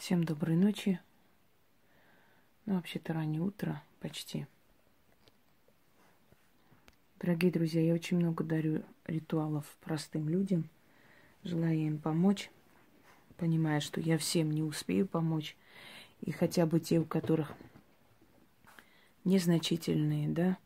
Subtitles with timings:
[0.00, 0.98] Всем доброй ночи.
[2.64, 4.46] Ну, вообще-то раннее утро почти.
[7.18, 10.70] Дорогие друзья, я очень много дарю ритуалов простым людям,
[11.44, 12.50] желая им помочь,
[13.36, 15.54] понимая, что я всем не успею помочь.
[16.22, 17.52] И хотя бы те, у которых
[19.24, 20.56] незначительные, да,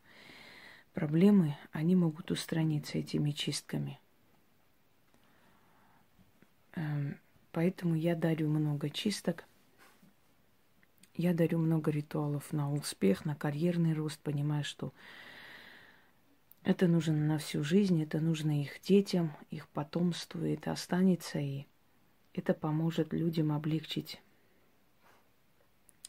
[0.93, 3.99] проблемы, они могут устраниться этими чистками.
[6.77, 7.19] Эм,
[7.55, 9.45] Поэтому я дарю много чисток.
[11.15, 14.93] Я дарю много ритуалов на успех, на карьерный рост, понимая, что
[16.65, 21.67] это нужно на всю жизнь, это нужно их детям, их потомству, это останется, и
[22.33, 24.21] это поможет людям облегчить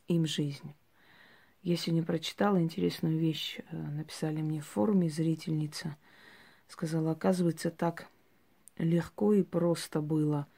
[0.08, 0.74] им жизнь.
[1.62, 5.96] Я сегодня прочитала интересную вещь, э, написали мне в форуме зрительница,
[6.68, 8.08] сказала, оказывается, так
[8.80, 10.48] легко и просто было–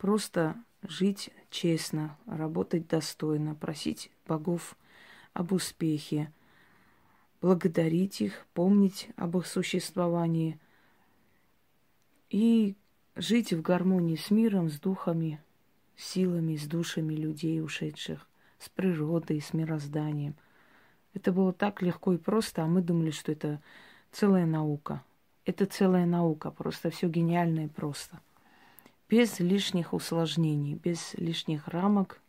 [0.00, 4.74] Просто жить честно, работать достойно, просить богов
[5.34, 6.32] об успехе,
[7.42, 10.58] благодарить их, помнить об их существовании
[12.30, 12.76] и
[13.14, 15.38] жить в гармонии с миром, с духами,
[15.96, 18.26] силами, с душами людей ушедших,
[18.58, 20.34] с природой, с мирозданием.
[21.12, 23.60] Это было так легко и просто, а мы думали, что это
[24.12, 25.04] целая наука.
[25.44, 28.18] Это целая наука, просто все гениально и просто–
[29.10, 32.20] без лишних усложнений, без лишних рамок,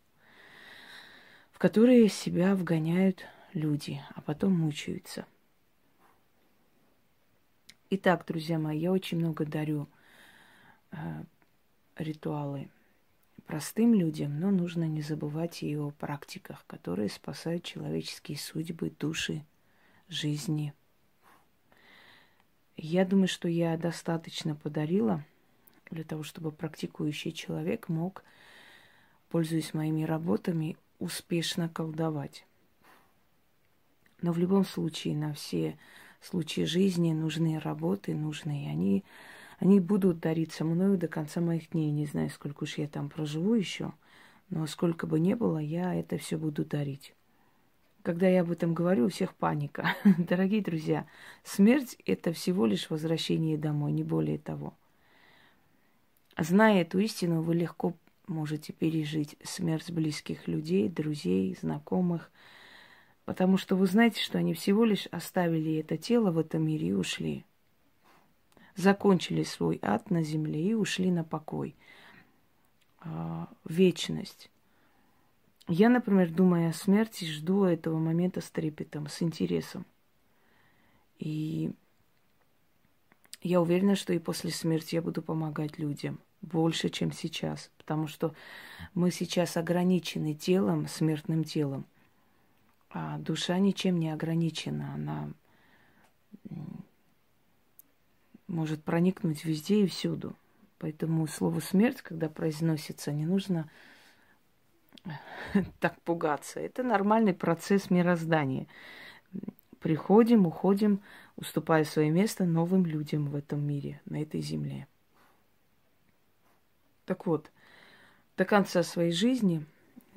[1.52, 5.24] в которые себя вгоняют люди, а потом мучаются.
[7.90, 9.86] Итак, друзья мои, я очень много дарю
[10.90, 10.96] э,
[11.96, 12.68] ритуалы
[13.46, 19.44] простым людям, но нужно не забывать и о практиках, которые спасают человеческие судьбы, души,
[20.08, 20.74] жизни.
[22.76, 25.24] Я думаю, что я достаточно подарила–
[25.92, 28.24] для того, чтобы практикующий человек мог,
[29.28, 32.46] пользуясь моими работами, успешно колдовать.
[34.20, 35.78] Но в любом случае на все
[36.20, 38.68] случаи жизни нужны работы, нужны.
[38.70, 39.04] Они,
[39.58, 41.90] они будут дариться мною до конца моих дней.
[41.90, 43.92] Не знаю, сколько уж я там проживу еще,
[44.48, 47.14] но сколько бы ни было, я это все буду дарить.
[48.02, 49.94] Когда я об этом говорю, у всех паника.
[50.18, 51.06] Дорогие друзья,
[51.44, 54.74] смерть– это всего лишь возвращение домой, не более того–
[56.38, 57.94] Зная эту истину, вы легко
[58.26, 62.30] можете пережить смерть близких людей, друзей, знакомых,
[63.24, 66.92] потому что вы знаете, что они всего лишь оставили это тело в этом мире и
[66.92, 67.44] ушли.
[68.74, 71.74] Закончили свой ад на земле и ушли на покой,
[73.04, 74.50] в вечность.
[75.68, 79.84] Я, например, думая о смерти, жду этого момента с трепетом, с интересом.
[81.18, 81.72] И
[83.42, 87.70] я уверена, что и после смерти я буду помогать людям больше, чем сейчас.
[87.78, 88.34] Потому что
[88.94, 91.86] мы сейчас ограничены телом, смертным телом.
[92.90, 94.94] А душа ничем не ограничена.
[94.94, 95.30] Она
[98.46, 100.36] может проникнуть везде и всюду.
[100.78, 103.68] Поэтому слово смерть, когда произносится, не нужно
[105.80, 106.60] так пугаться.
[106.60, 108.66] Это нормальный процесс мироздания.
[109.82, 111.00] Приходим, уходим,
[111.36, 114.86] уступая свое место новым людям в этом мире, на этой земле.
[117.04, 117.50] Так вот,
[118.36, 119.66] до конца своей жизни,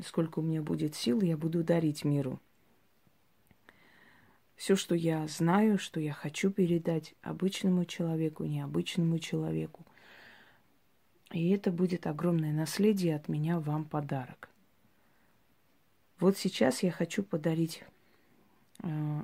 [0.06, 2.40] сколько у меня будет сил, я буду дарить миру.
[4.56, 9.84] Все, что я знаю, что я хочу передать обычному человеку, необычному человеку.
[11.32, 14.48] И это будет огромное наследие от меня вам подарок.
[16.20, 17.84] Вот сейчас я хочу подарить
[18.84, 19.22] э,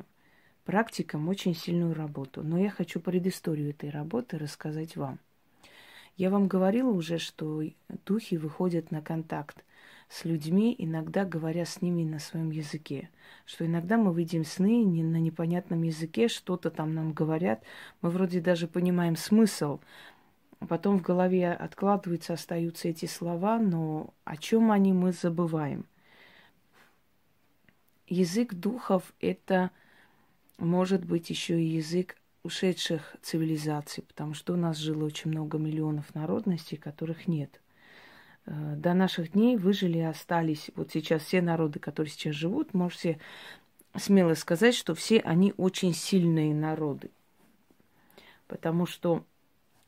[0.66, 2.44] практикам очень сильную работу.
[2.44, 5.20] Но я хочу предысторию этой работы рассказать вам.
[6.18, 7.64] Я вам говорила уже, что
[8.06, 9.64] духи выходят на контакт
[10.10, 13.10] с людьми, иногда говоря с ними на своем языке.
[13.46, 17.64] Что иногда мы видим сны не на непонятном языке, что-то там нам говорят.
[18.02, 19.80] Мы вроде даже понимаем смысл.
[20.68, 25.86] Потом в голове откладываются, остаются эти слова, но о чем они мы забываем.
[28.08, 29.72] Язык духов– это
[30.58, 36.14] может быть еще и язык ушедших цивилизаций, потому что у нас жило очень много миллионов
[36.16, 37.62] народностей, которых нет.
[38.46, 43.20] Э, до наших дней выжили и остались вот сейчас все народы, которые сейчас живут, можете
[43.96, 47.12] смело сказать, что все они очень сильные народы.
[48.48, 49.24] Потому что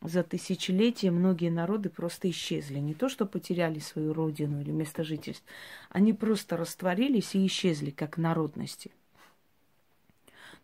[0.02, 2.80] за тысячелетия многие народы просто исчезли.
[2.80, 5.48] Не то, что потеряли свою родину или место жительства,
[5.90, 8.92] они просто растворились и исчезли как народности–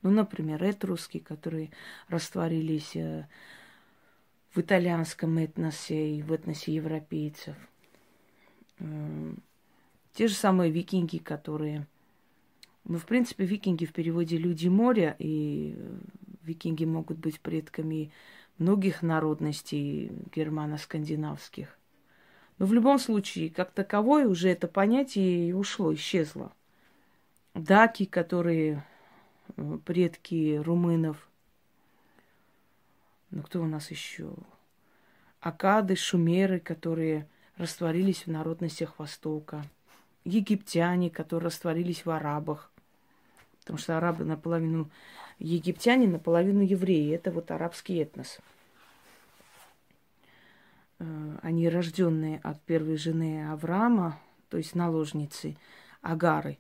[0.02, 1.72] ну, например, этруски, которые
[2.08, 3.28] растворились э,
[4.54, 7.56] в итальянском этносе и в этносе европейцев.
[10.14, 11.88] Те же самые викинги, которые...
[12.86, 15.78] Ну, в принципе, викинги в переводе «люди моря», и
[16.44, 18.12] викинги могут быть предками
[18.58, 21.68] многих народностей германо-скандинавских.
[22.58, 26.52] Но в любом случае, как таковое, уже это понятие ушло, исчезло.
[27.54, 28.82] Даки, которые э,
[29.86, 31.28] предки румынов.
[33.32, 34.34] Ну, кто у нас еще?
[35.40, 39.64] Акады, шумеры, которые растворились в народностях Востока.
[40.24, 42.72] Египтяне, которые растворились в арабах.
[43.60, 44.90] Потому что арабы наполовину
[45.38, 47.14] египтяне, наполовину евреи.
[47.14, 48.40] Это вот арабский этнос.
[51.00, 54.20] Э, они рожденные от первой жены Авраама,
[54.50, 55.56] то есть наложницы
[56.02, 56.58] Агары.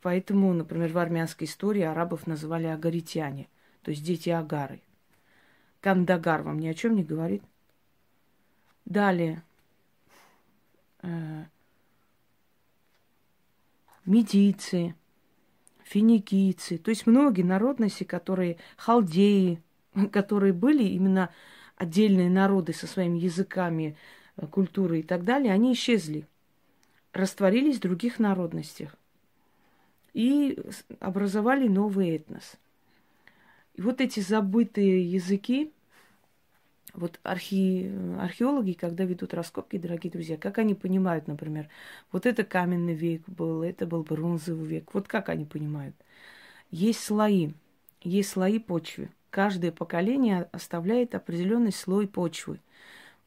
[0.00, 3.48] Поэтому, например, в армянской истории арабов называли агаритяне,
[3.82, 4.80] то есть дети Агары.
[5.80, 7.42] Кандагар вам ни о чем не говорит?
[8.84, 9.42] Далее.
[11.02, 11.44] Э,
[14.04, 14.94] медийцы,
[15.82, 19.62] финикийцы, то есть многие народности, которые, халдеи,
[20.12, 21.30] которые были именно
[21.76, 23.96] отдельные народы со своими языками,
[24.36, 26.26] э, культурой и так далее, они исчезли,
[27.12, 28.96] растворились в других народностях
[30.14, 30.58] и
[31.00, 32.54] образовали новый этнос.
[33.74, 35.72] И вот эти забытые языки,
[36.92, 37.90] вот архи...
[38.18, 41.68] археологи, когда ведут раскопки, дорогие друзья, как они понимают, например,
[42.10, 44.92] вот это каменный век был, это был бронзовый век.
[44.92, 45.96] Вот как они понимают?
[46.70, 47.52] Есть слои,
[48.02, 49.10] есть слои почвы.
[49.30, 52.60] Каждое поколение оставляет определенный слой почвы.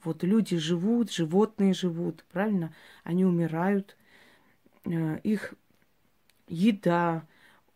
[0.03, 2.71] Вот люди живут, животные живут, правильно?
[3.03, 3.97] Они умирают,
[4.85, 5.55] э, их
[6.47, 7.25] еда,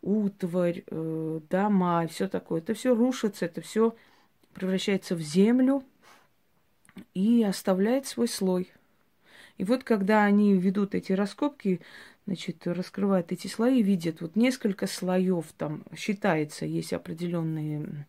[0.02, 2.60] утварь, э, дома, все такое.
[2.60, 3.94] Это все рушится, это все
[4.54, 5.84] превращается в землю
[7.14, 8.72] и оставляет свой слой.
[9.58, 11.80] И вот когда они ведут эти раскопки,
[12.26, 18.06] значит, раскрывают эти слои, видят вот несколько слоев там, считается, есть определенные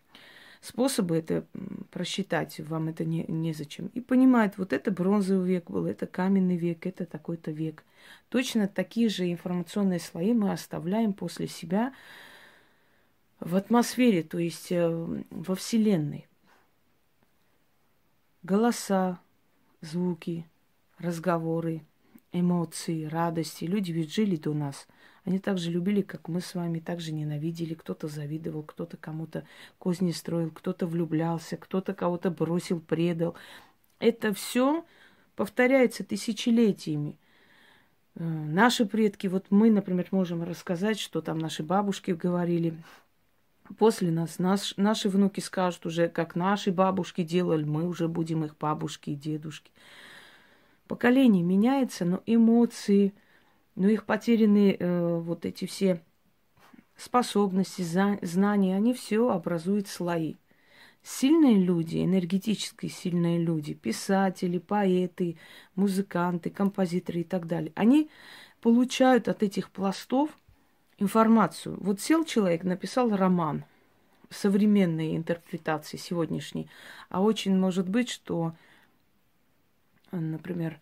[0.61, 1.45] способы это
[1.89, 3.87] просчитать, вам это не, незачем.
[3.93, 7.83] И понимают, вот это бронзовый век был, это каменный век, это такой-то век.
[8.29, 11.93] Точно такие же информационные слои мы оставляем после себя
[13.39, 16.27] в атмосфере, то есть э, во Вселенной
[18.43, 19.19] голоса,
[19.81, 20.45] звуки,
[20.97, 21.83] разговоры,
[22.31, 23.65] эмоции, радости.
[23.65, 24.87] Люди ведь жили до нас.
[25.23, 27.73] Они так же любили, как мы с вами, так же ненавидели.
[27.73, 29.45] Кто-то завидовал, кто-то кому-то
[29.77, 33.35] козни строил, кто-то влюблялся, кто-то кого-то бросил, предал.
[33.99, 34.83] Это все
[35.35, 37.17] повторяется тысячелетиями.
[38.15, 42.73] Э, наши предки, вот мы, например, можем рассказать, что там наши бабушки говорили,
[43.77, 48.57] После нас, наш, наши внуки скажут уже, как наши бабушки делали, мы уже будем их
[48.57, 49.71] бабушки и дедушки.
[50.87, 53.13] Поколение меняется, но эмоции,
[53.75, 56.01] но их потерянные э, вот эти все
[56.97, 60.35] способности, знания, они все образуют слои.
[61.03, 65.37] Сильные люди, энергетически сильные люди, писатели, поэты,
[65.75, 68.09] музыканты, композиторы и так далее, они
[68.61, 70.29] получают от этих пластов
[70.99, 71.77] информацию.
[71.81, 73.65] Вот сел человек, написал роман
[74.29, 76.69] современной интерпретации сегодняшней,
[77.09, 78.53] а очень может быть, что,
[80.11, 80.79] например,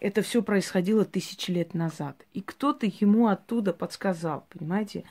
[0.00, 2.24] это все происходило тысячи лет назад.
[2.32, 5.04] И кто-то ему оттуда подсказал, понимаете?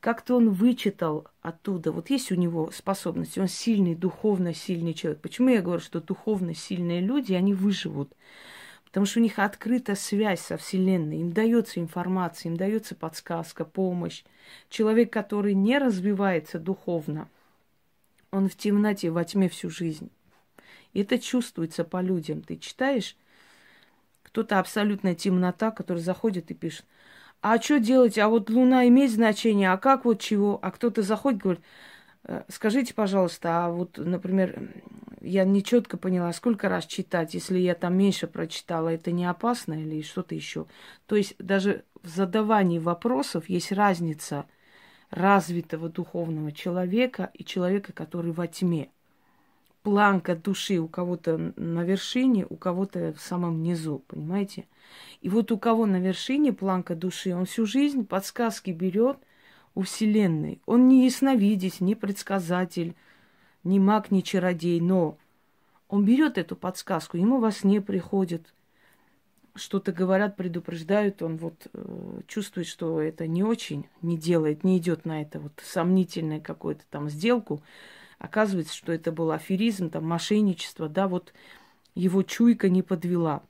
[0.00, 1.90] Как-то он вычитал оттуда.
[1.90, 5.20] Вот есть у него способности, он сильный, духовно сильный человек.
[5.20, 8.12] Почему я говорю, что духовно сильные люди, они выживут?
[8.84, 14.22] Потому что у них открыта связь со Вселенной, им дается информация, им дается подсказка, помощь.
[14.68, 17.28] Человек, который не развивается духовно,
[18.30, 20.10] он в темноте, во тьме всю жизнь.
[20.92, 22.42] И это чувствуется по людям.
[22.42, 23.16] Ты читаешь,
[24.36, 26.84] кто-то абсолютная темнота, который заходит и пишет,
[27.40, 30.58] а что делать, а вот Луна имеет значение, а как вот чего?
[30.60, 31.64] А кто-то заходит, говорит,
[32.24, 34.74] «Э, скажите, пожалуйста, а вот, например,
[35.22, 39.72] я не четко поняла, сколько раз читать, если я там меньше прочитала, это не опасно
[39.72, 40.66] или что-то еще.
[41.06, 44.44] То есть даже в задавании вопросов есть разница
[45.08, 48.90] развитого духовного человека и человека, который во тьме.
[49.86, 54.66] Планка души у кого-то на вершине, у кого-то в самом низу, понимаете?
[55.20, 59.18] И вот у кого на вершине планка души, он всю жизнь подсказки берет
[59.76, 60.60] у Вселенной.
[60.66, 62.96] Он не ясновидец, не предсказатель,
[63.62, 65.18] ни маг, ни чародей, но
[65.86, 68.52] он берет эту подсказку, ему во сне приходит,
[69.54, 75.04] что-то говорят, предупреждают, он вот э, чувствует, что это не очень, не делает, не идет
[75.04, 77.62] на это вот сомнительное какое-то там сделку.
[78.18, 81.32] Оказывается, что это был аферизм, там мошенничество, да, вот
[81.94, 83.42] его чуйка не подвела.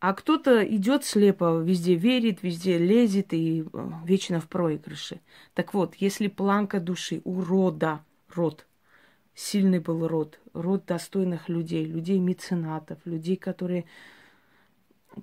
[0.00, 5.20] А кто-то идет слепо, везде верит, везде лезет и э, вечно в проигрыше.
[5.54, 8.04] Так вот, если планка души у рода,
[8.34, 8.66] род,
[9.34, 13.86] сильный был род, род достойных людей, людей меценатов, людей, которые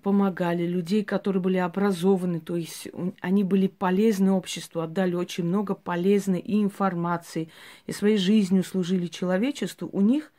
[0.04, 2.88] помогали, людей, которые были образованы, то есть
[3.20, 7.50] они были полезны обществу, отдали очень много полезной и информации,
[7.86, 10.32] и своей жизнью служили человечеству, у них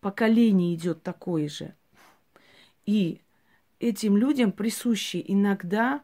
[0.00, 1.74] поколение идет такое же–
[2.90, 3.20] и
[3.78, 6.02] этим людям присуще иногда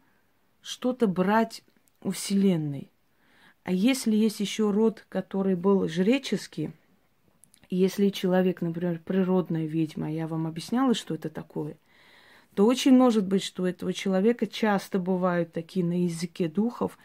[0.62, 1.64] что-то брать
[2.00, 2.93] у Вселенной.
[3.64, 6.71] А если есть еще род, который был жреческий,
[7.70, 11.76] если человек, например, природная ведьма, я вам объясняла, что это такое,
[12.54, 16.99] то очень может быть, что у этого человека часто бывают такие на языке духов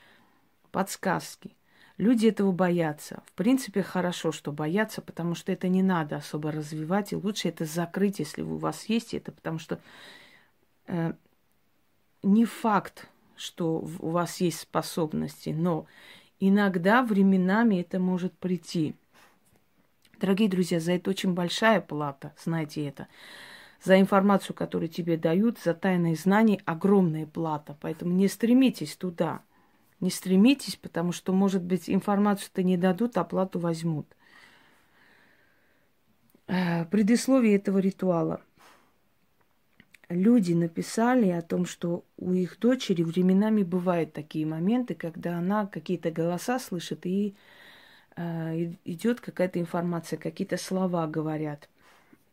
[0.72, 1.56] подсказки.
[1.98, 3.22] Люди этого боятся.
[3.26, 7.66] В принципе, хорошо, что боятся, потому что это не надо особо развивать, и лучше это
[7.66, 9.80] закрыть, если у вас есть это, потому что
[10.88, 11.14] э,
[12.24, 15.86] не факт, что у вас есть способности, но
[16.40, 18.96] иногда временами это может прийти.
[20.22, 23.08] Дорогие друзья, за это очень большая плата, знаете это.
[23.84, 27.76] За информацию, которую тебе дают, за тайные знания огромная плата.
[27.82, 29.42] Поэтому не стремитесь туда–
[30.02, 34.08] не стремитесь, потому что, может быть, информацию-то не дадут, а плату возьмут.
[36.48, 38.42] Э, предисловие этого ритуала.
[40.10, 46.12] Люди написали о том, что у их дочери временами бывают такие моменты, когда она какие-то
[46.12, 47.36] голоса слышит и
[48.86, 51.70] идет какая-то информация, какие-то слова говорят.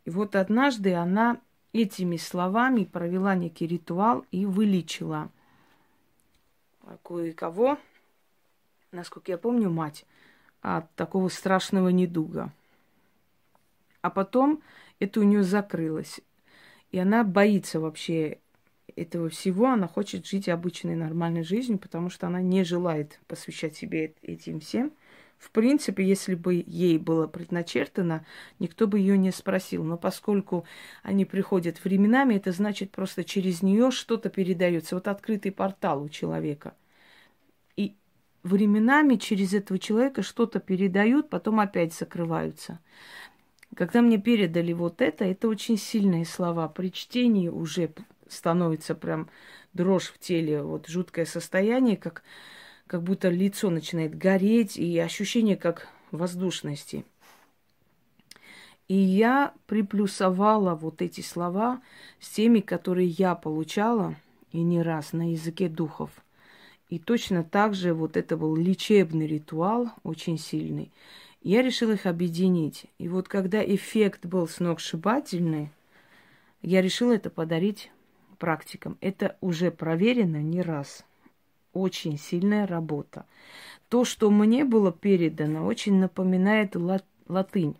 [0.04, 1.40] И вот однажды она
[1.73, 5.30] этими словами провела некий ритуал и вылечила
[7.02, 7.78] кое-кого,
[8.92, 10.07] насколько я помню, мать
[10.62, 12.52] от такого страшного недуга.
[14.00, 14.62] А потом
[14.99, 16.21] это у нее закрылось.
[16.90, 18.38] И она боится вообще
[18.97, 19.66] этого всего.
[19.66, 24.92] Она хочет жить обычной нормальной жизнью, потому что она не желает посвящать себе этим всем.
[25.38, 28.26] В принципе, если бы ей было предначертано,
[28.59, 29.85] никто бы ее не спросил.
[29.85, 30.64] Но поскольку
[31.02, 34.97] они приходят временами, это значит просто через нее что-то передается.
[34.97, 36.75] Вот открытый портал у человека.
[37.76, 37.95] И
[38.42, 42.80] временами через этого человека что-то передают, потом опять закрываются.
[43.76, 46.68] Когда мне передали вот это, это очень сильные слова.
[46.68, 47.92] При чтении уже
[48.26, 49.28] становится прям
[49.73, 52.25] дрожь в теле, вот жуткое состояние, как
[52.88, 57.04] как будто лицо начинает гореть, и ощущение как воздушности.
[58.88, 61.83] И я приплюсовала вот эти слова
[62.18, 64.16] с теми, которые я получала,
[64.50, 66.11] и не раз, на языке духов.
[66.88, 70.90] И точно так же вот это был лечебный ритуал, очень сильный.
[71.42, 72.87] Я решила их объединить.
[72.97, 75.68] И вот когда эффект был сногсшибательный,
[76.62, 77.90] я решила это подарить
[78.38, 78.97] практикам.
[79.02, 81.04] Это уже проверено не раз
[81.72, 83.26] очень сильная работа.
[83.88, 87.76] То, что мне было передано, очень напоминает ла- латынь.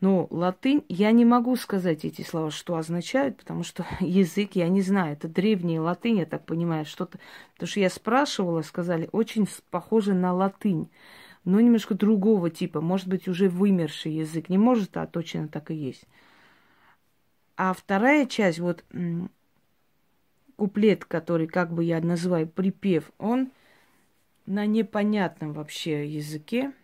[0.00, 4.80] Но латынь, я не могу сказать эти слова, что означают, потому что язык я не
[4.80, 5.12] знаю.
[5.12, 7.18] Это древняя латынь, я так понимаю, что-то.
[7.54, 10.88] Потому что я спрашивала, сказали, очень похоже на латынь,
[11.44, 14.48] но немножко другого типа, может быть, уже вымерший язык.
[14.48, 16.04] Не может, а точно так и есть.
[17.56, 18.84] А вторая часть, вот
[20.60, 23.50] куплет, который, как бы я называю, припев, он
[24.44, 26.74] на непонятном вообще языке,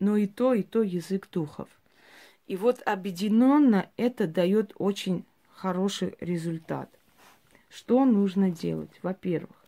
[0.00, 1.68] но и то, и то язык духов.
[2.46, 6.88] И вот объединенно это дает очень хороший результат.
[7.68, 8.98] Что нужно делать?
[9.02, 9.62] Во-первых,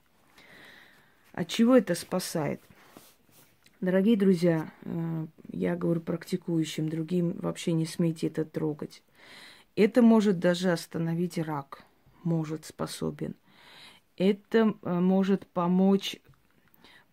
[1.34, 2.62] от чего это спасает?
[3.82, 9.02] Дорогие друзья, э, я говорю практикующим, другим вообще не смейте это трогать.
[9.76, 11.82] Это может даже остановить рак,
[12.22, 13.34] может способен–
[14.20, 16.20] это э, может помочь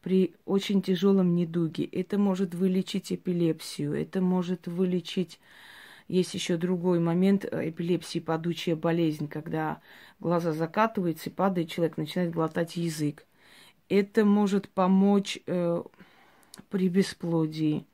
[0.01, 1.85] при очень тяжелом недуге.
[1.85, 3.93] Это может вылечить эпилепсию.
[3.93, 5.39] Это может вылечить...
[6.09, 9.79] Есть еще другой момент э, эпилепсии, падучая болезнь, когда
[10.19, 13.25] глаза закатываются падает, человек начинает глотать язык.
[13.87, 15.83] Это может помочь э,
[16.69, 17.85] при бесплодии.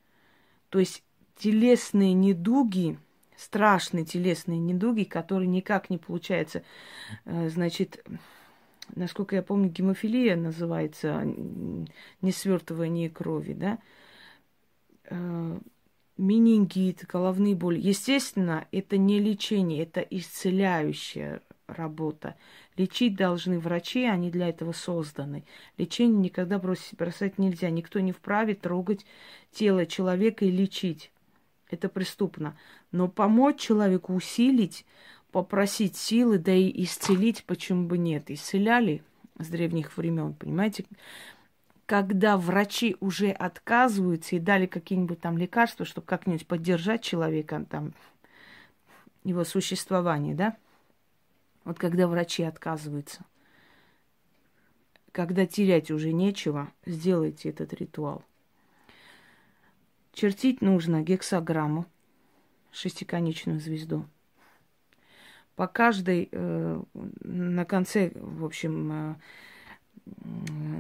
[0.70, 1.03] То есть
[1.38, 2.98] телесные недуги,
[3.38, 6.63] страшные телесные недуги, которые никак не получается,
[7.25, 8.03] э, значит,
[8.96, 13.80] насколько я помню, гемофилия называется, не свертывание крови, да,
[15.06, 15.60] э,
[16.18, 17.80] менингит, головные боли.
[17.80, 22.36] Естественно, это не лечение, это исцеляющая работа.
[22.78, 25.44] Лечить должны врачи, они для этого созданы.
[25.78, 27.70] Лечение никогда бросить, бросать нельзя.
[27.70, 29.06] Никто не вправе трогать
[29.52, 31.12] тело человека и лечить.
[31.70, 32.58] Это преступно.
[32.92, 34.86] Но помочь человеку усилить
[35.34, 38.30] попросить силы, да и исцелить, почему бы нет.
[38.30, 39.04] Исцеляли
[39.40, 40.86] с древних времен, понимаете?
[41.88, 47.94] Когда врачи уже отказываются и дали какие-нибудь там лекарства, чтобы как-нибудь поддержать человека, там,
[49.24, 50.56] его существование, да?
[51.66, 53.25] Вот когда врачи отказываются,
[55.12, 58.24] когда терять уже нечего, сделайте этот ритуал.
[60.13, 61.88] Чертить нужно гексограмму,
[62.72, 64.06] шестиконечную звезду.
[65.55, 66.81] По каждой, э,
[67.24, 69.15] на конце, в общем, э,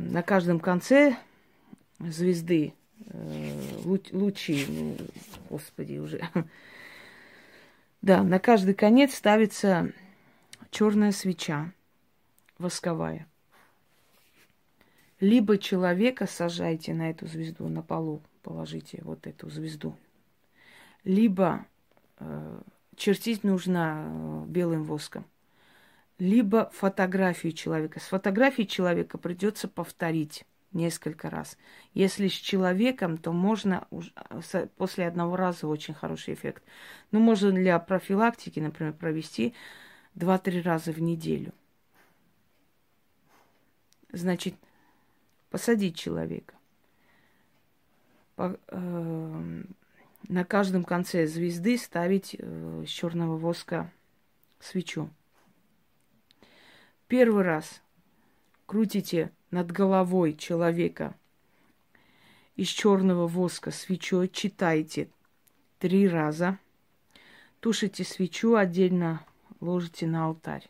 [0.09, 1.15] на каждом конце
[1.99, 2.73] звезды
[3.05, 3.59] э,
[4.11, 4.97] лучи, ну,
[5.49, 6.21] господи, уже.
[8.01, 9.93] Да, на каждый конец ставится
[10.71, 11.71] черная свеча
[12.57, 13.27] восковая.
[15.21, 19.95] Либо человека сажайте на эту звезду на полу, положите вот эту звезду.
[21.05, 21.65] Либо
[22.19, 22.61] э,
[22.95, 25.25] чертить нужно э, белым воском.
[26.19, 27.99] Либо фотографию человека.
[27.99, 31.57] С фотографией человека придется повторить несколько раз.
[31.93, 36.63] Если с человеком, то можно э, после одного раза очень хороший эффект.
[37.11, 39.53] Ну, можно для профилактики, например, провести
[40.15, 41.53] 2-3 раза в неделю.
[44.11, 44.55] Значит,
[45.49, 46.53] посадить человека.
[50.29, 53.91] На каждом конце звезды ставить э, с черного воска
[54.59, 55.09] свечу.
[57.07, 57.81] Первый раз
[58.65, 61.15] крутите над головой человека
[62.55, 65.09] из черного воска свечой, читайте
[65.79, 66.57] три раза,
[67.59, 69.25] тушите свечу отдельно,
[69.59, 70.67] ложите на алтарь.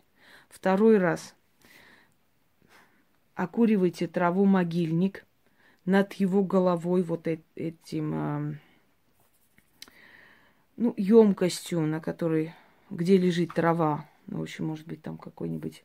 [0.49, 1.35] Второй раз
[3.35, 5.25] окуривайте траву могильник
[5.85, 8.53] над его головой вот этим а,
[10.77, 12.53] ну, емкостью, на которой,
[12.89, 14.05] где лежит трава.
[14.27, 15.83] Ну, в общем, может быть, там какой-нибудь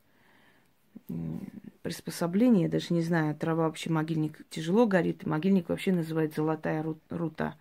[1.82, 7.56] приспособление, я даже не знаю, трава вообще могильник тяжело горит, могильник вообще называется золотая рута.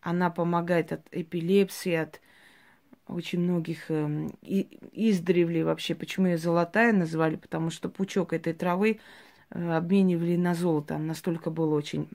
[0.00, 2.20] Она помогает от эпилепсии, от
[3.06, 5.94] очень многих э, и, издревле вообще.
[5.94, 7.36] Почему ее золотая называли?
[7.36, 9.00] Потому что пучок этой травы
[9.50, 10.96] э, обменивали на золото.
[10.96, 12.08] Настолько было очень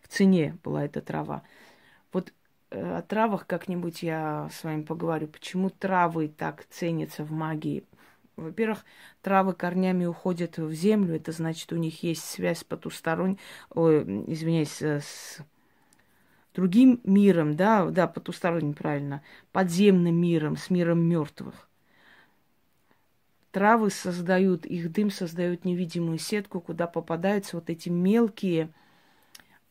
[0.00, 1.42] в цене была эта трава.
[2.12, 2.32] Вот
[2.70, 5.28] о травах как-нибудь я с вами поговорю.
[5.28, 7.84] Почему травы так ценятся в магии?
[8.36, 8.84] Во-первых,
[9.20, 13.38] травы корнями уходят в землю, это значит, у них есть связь потусторонней,
[13.70, 15.38] ой, извиняюсь, э, с
[16.54, 21.68] другим миром, да, да, потусторонним, правильно, подземным миром, с миром мертвых.
[23.50, 28.70] Травы создают, их дым создает невидимую сетку, куда попадаются вот эти мелкие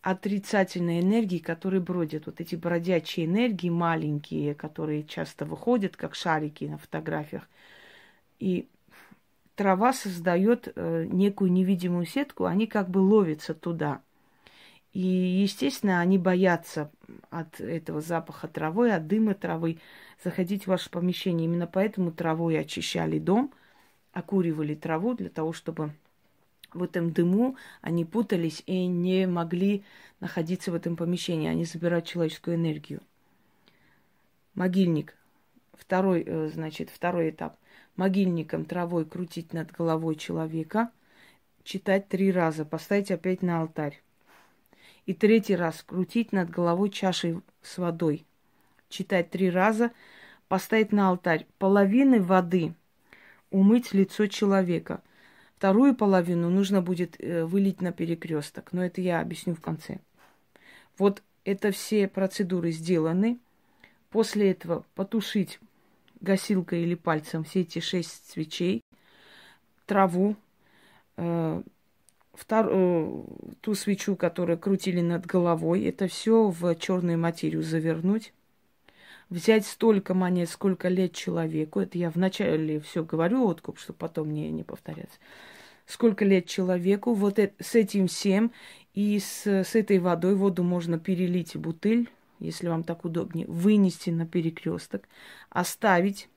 [0.10, 2.26] отрицательные энергии, которые бродят.
[2.28, 7.50] Вот эти бродячие энергии маленькие, которые часто выходят, как шарики на фотографиях–
[8.40, 8.68] и
[9.56, 14.02] трава создает э, некую невидимую сетку, они как бы ловятся туда.
[14.94, 16.92] И, естественно, они боятся
[17.30, 19.80] от этого запаха травы, от дыма травы
[20.24, 21.46] заходить в ваше помещение.
[21.46, 23.54] Именно поэтому травой очищали дом,
[24.12, 25.94] окуривали траву для того, чтобы
[26.78, 29.84] в этом дыму они путались и не могли
[30.20, 33.02] находиться в этом помещении, они забирают человеческую энергию.
[34.56, 35.16] Могильник.
[35.74, 37.58] Второй, э, значит, второй этап–
[37.98, 40.92] могильником травой крутить над головой человека,
[41.64, 44.02] читать три раза, поставить опять на алтарь.
[45.06, 48.26] И третий раз крутить над головой чашей с водой,
[48.90, 49.92] читать три раза,
[50.48, 51.46] поставить на алтарь.
[51.58, 52.74] Половины воды
[53.50, 55.02] умыть лицо человека.
[55.58, 59.98] Вторую половину нужно будет э, вылить на перекресток, но это я объясню в конце.
[61.00, 63.40] Вот это все процедуры сделаны.
[64.12, 65.60] После этого потушить
[66.22, 68.82] гасилкой или пальцем все эти шесть свечей,
[69.88, 70.36] траву,
[71.18, 71.64] э,
[72.50, 73.24] э,
[73.62, 78.32] ту свечу, которую крутили над головой, это все в черную материю завернуть,
[79.30, 84.50] взять столько монет, сколько лет человеку, это я вначале все говорю, откуп, чтобы потом не,
[84.50, 85.18] не повторяться,
[85.86, 88.52] сколько лет человеку, вот это, с этим всем,
[88.94, 92.10] и с, с этой водой, воду можно перелить в бутыль,
[92.40, 95.08] если вам так удобнее, вынести на перекресток,
[95.50, 96.30] оставить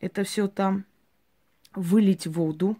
[0.00, 0.84] это все там,
[1.74, 2.76] вылить воду,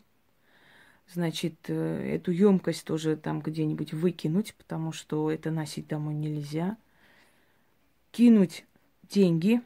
[1.09, 6.77] значит, э, эту емкость тоже там где-нибудь выкинуть, потому что это носить домой нельзя.
[8.11, 8.65] Кинуть
[9.11, 9.61] деньги.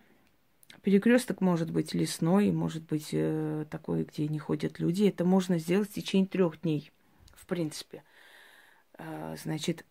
[0.83, 5.05] Перекресток может быть лесной, может быть э, такой, где не ходят люди.
[5.05, 6.91] Это можно сделать в течение трех дней,
[7.35, 8.03] в принципе.
[8.99, 9.85] Э, значит,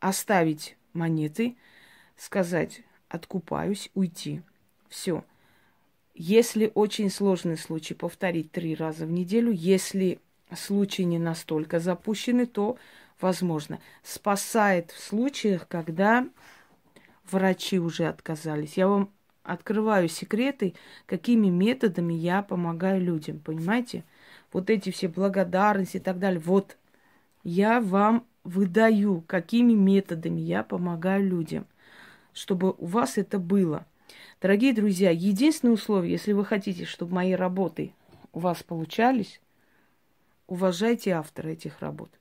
[0.00, 1.56] оставить монеты,
[2.16, 4.42] сказать, откупаюсь, уйти.
[4.88, 5.24] Все.
[6.14, 9.52] Если очень сложный случай, повторить три раза в неделю.
[9.52, 10.18] Если
[10.56, 12.78] случаи не настолько запущены, то
[13.20, 13.80] возможно.
[14.02, 16.26] Спасает в случаях, когда
[17.30, 18.76] врачи уже отказались.
[18.76, 19.10] Я вам
[19.42, 20.74] открываю секреты,
[21.06, 24.04] какими методами я помогаю людям, понимаете?
[24.52, 26.40] Вот эти все благодарности и так далее.
[26.40, 26.76] Вот
[27.42, 31.66] я вам выдаю, какими методами я помогаю людям,
[32.32, 33.86] чтобы у вас это было.
[34.40, 37.92] Дорогие друзья, единственное условие, если вы хотите, чтобы мои работы
[38.32, 39.40] у вас получались,
[40.46, 42.17] уважайте автора этих работ.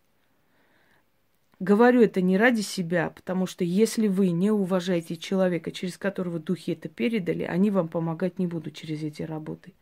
[1.60, 6.74] Говорю это не ради себя, потому что если вы не уважаете человека, через которого духи
[6.74, 9.74] это передали, они вам помогать не будут через эти работы.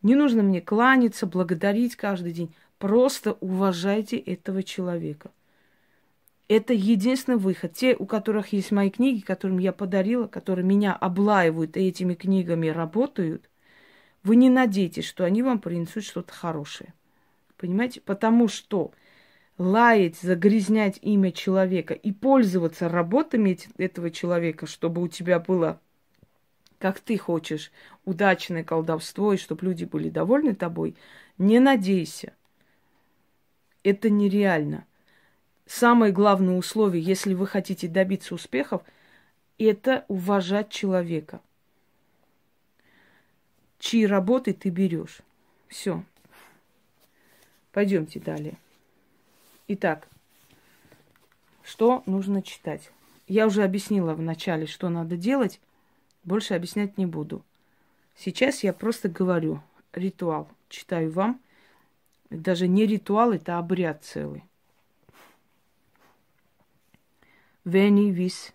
[0.00, 2.54] Не нужно мне кланяться, благодарить каждый день.
[2.78, 5.30] Просто уважайте этого человека.
[6.48, 7.74] Это единственный выход.
[7.74, 12.68] Те, у которых есть мои книги, которым я подарила, которые меня облаивают и этими книгами
[12.68, 13.50] работают,
[14.22, 16.94] вы не надейтесь, что они вам принесут что-то хорошее.
[17.56, 18.00] Понимаете?
[18.00, 18.92] Потому что
[19.58, 25.80] лаять, загрязнять имя человека и пользоваться работами этого человека, чтобы у тебя было,
[26.78, 27.72] как ты хочешь,
[28.04, 30.94] удачное колдовство, и чтобы люди были довольны тобой,
[31.38, 32.32] не надейся.
[33.82, 34.86] Это нереально.
[35.66, 38.82] Самое главное условие, если вы хотите добиться успехов,
[39.58, 41.40] это уважать человека.
[43.78, 45.20] Чьи работы ты берешь.
[45.68, 46.04] Все.
[47.72, 48.58] Пойдемте далее.
[49.68, 50.08] Итак,
[51.64, 52.92] что нужно читать?
[53.26, 55.60] Я уже объяснила в начале, что надо делать.
[56.22, 57.44] Больше объяснять не буду.
[58.16, 59.60] Сейчас я просто говорю
[59.92, 60.48] ритуал.
[60.68, 61.40] Читаю вам.
[62.30, 64.44] Даже не ритуал, это обряд целый.
[67.64, 68.54] Вени вис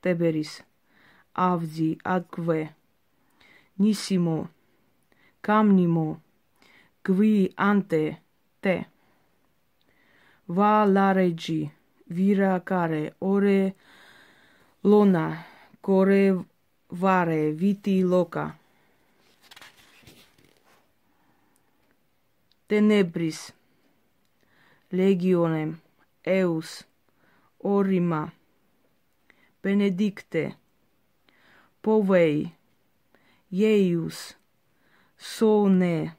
[0.00, 0.62] теберис.
[1.34, 2.74] Авди адгве.
[3.76, 4.48] Нисимо.
[5.42, 6.22] Камнимо.
[7.04, 8.18] Гви анте
[8.62, 8.86] те
[10.46, 11.68] va la regi,
[12.06, 13.74] vira care, ore
[14.82, 15.44] lona,
[15.80, 16.44] core
[16.88, 18.56] vare, viti loca.
[22.66, 23.52] Tenebris,
[24.90, 25.80] legionem,
[26.22, 26.84] eus,
[27.58, 28.22] orima,
[29.62, 30.56] benedicte,
[31.80, 32.52] povei,
[33.50, 34.36] ieius,
[35.16, 36.16] sone,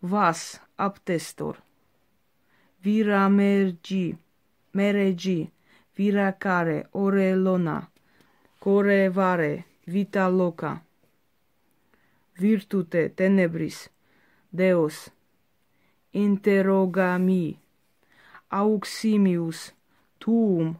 [0.00, 1.67] vas aptestor
[2.80, 4.16] viramergi,
[4.72, 5.50] meregi,
[5.96, 7.90] viracare, orelona,
[8.58, 10.82] corevare, vita loca.
[12.38, 13.88] Virtute tenebris,
[14.50, 15.10] Deus,
[16.12, 17.58] interrogami,
[18.48, 19.72] auximius,
[20.18, 20.76] tuum,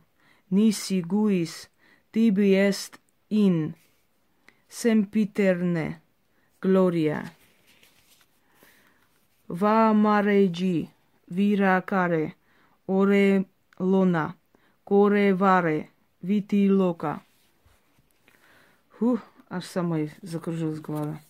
[0.51, 1.69] nisi guis,
[2.13, 3.75] tibi est in,
[4.69, 6.01] sempiterne,
[6.61, 7.33] gloria.
[9.49, 10.89] Va maregi,
[11.31, 12.35] care,
[12.87, 13.45] ore
[13.79, 14.35] lona,
[14.85, 15.91] core варе,
[16.23, 17.23] вити лока.
[18.99, 21.21] Фух, аж самой закружилась голова.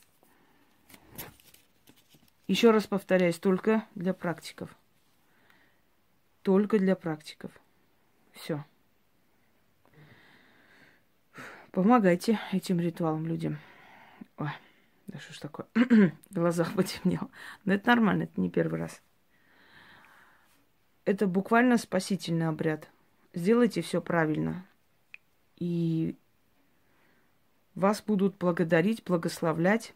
[2.46, 4.70] Еще раз повторяюсь, только для практиков.
[6.42, 7.50] Только для практиков.
[8.32, 8.64] Все.
[11.72, 13.58] Помогайте этим ритуалам людям.
[14.38, 14.48] Ой,
[15.08, 15.66] да что ж такое?
[15.74, 17.30] В глазах потемнело.
[17.66, 19.02] Но это нормально, это не первый раз
[21.08, 22.90] это буквально спасительный обряд.
[23.32, 24.66] Сделайте все правильно.
[25.56, 26.14] И
[27.74, 29.94] вас будут благодарить, благословлять.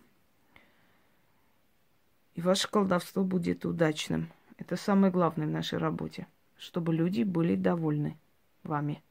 [2.34, 4.32] И ваше колдовство будет удачным.
[4.56, 6.26] Это самое главное в нашей работе.
[6.56, 8.16] Чтобы люди были довольны
[8.62, 9.02] вами.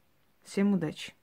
[0.42, 1.14] Всем удачи!